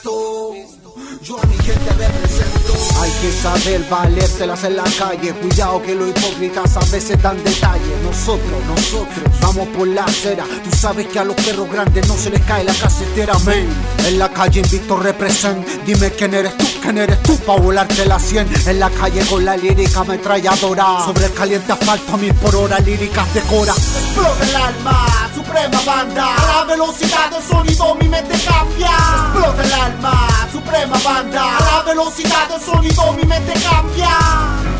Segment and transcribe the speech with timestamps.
[0.00, 1.03] Cristo.
[1.24, 2.74] Yo a mi gente represento.
[3.00, 5.32] Hay que saber valérselas en la calle.
[5.32, 7.96] Cuidado que los hipócritas a veces dan detalle.
[8.02, 10.44] Nosotros, nosotros, vamos por la acera.
[10.62, 13.38] Tú sabes que a los perros grandes no se les cae la casetera.
[13.46, 13.66] Men,
[14.06, 15.66] en la calle invicto represent.
[15.86, 18.46] Dime quién eres tú, quién eres tú pa' volarte la 100.
[18.66, 21.06] En la calle con la lírica ametralladora.
[21.06, 23.72] Sobre el caliente asfalto a mil por hora, líricas decora.
[23.72, 26.36] Explota el alma, suprema banda.
[26.36, 28.90] A la velocidad del sonido mi mente cambia.
[28.90, 31.13] Explota el alma, suprema banda.
[31.16, 34.73] A la velocidad del sonido mi mente cambia.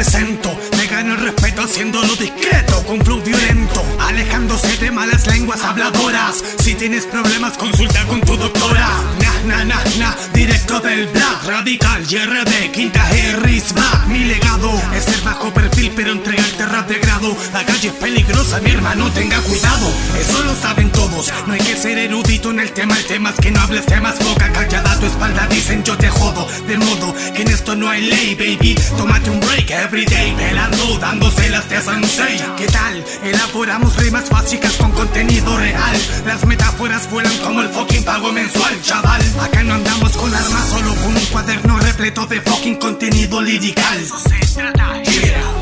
[0.00, 6.42] Represento, me gano el respeto haciéndolo discreto, con flow violento, alejándose de malas lenguas habladoras.
[6.60, 8.88] Si tienes problemas, consulta con tu doctora.
[9.20, 14.06] Na, na, na, na, directo del black, radical, YRD, quinta Harris, back.
[14.06, 17.36] Mi legado es ser bajo perfil, pero entregarte rap de grado.
[17.52, 18.19] La calle es peligrosa,
[18.62, 19.92] mi hermano, tenga cuidado.
[20.18, 22.96] Eso lo saben todos, no hay que ser erudito en el tema.
[22.96, 25.46] El tema es que no hables temas, boca callada a tu espalda.
[25.48, 28.74] Dicen yo te jodo, de modo que en esto no hay ley, baby.
[28.96, 32.40] Tómate un break everyday, pelando, dándoselas de sensei.
[32.56, 33.04] ¿Qué tal?
[33.22, 36.00] Elaboramos rimas básicas con contenido real.
[36.24, 39.22] Las metáforas vuelan como el fucking pago mensual, chaval.
[39.40, 43.98] Acá no andamos con armas, solo con un cuaderno repleto de fucking contenido lirical.
[43.98, 45.59] Eso se trata.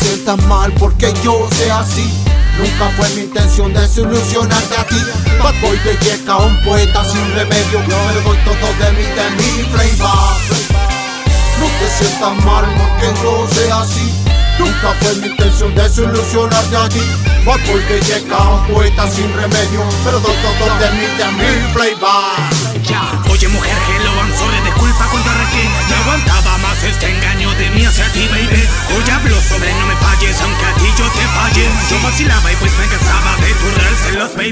[0.00, 2.08] Sientas mal porque yo sea así.
[2.58, 4.96] Nunca fue mi intención desilusionarte a ti.
[5.42, 7.78] Bad boy de Yeka, un poeta sin remedio.
[7.88, 10.36] Yo me doy todo de mí, de mi flavor.
[11.60, 14.12] No te sientas mal porque yo sea así.
[14.58, 17.02] Nunca fue mi intención desilusionarte a ti.
[17.46, 19.84] Bad boy de Yeka, un poeta sin remedio.
[20.04, 21.48] Pero doy todo de mí, de mi.
[22.88, 27.70] Ya, oye mujer, hello, I'm sorry, disculpa cuando arranqué No aguantaba más este engaño de
[27.70, 27.77] mí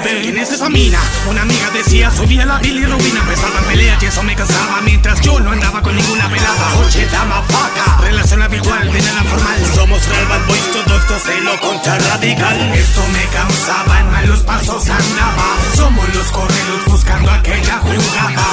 [0.06, 1.00] baby ¿Quién es esa mina?
[1.28, 4.80] Una amiga decía, subía la bilirrubina Empezaba en pelea y eso me cansaba.
[4.82, 6.74] Mientras yo no andaba con ninguna pelada.
[6.84, 9.66] Oye, dama vaca, relación habitual de nada formal.
[9.74, 12.72] Somos real bad boys, todo esto se lo contra radical.
[12.74, 15.56] Esto me cansaba, en malos pasos andaba.
[15.74, 18.46] Somos los correros buscando aquella jugada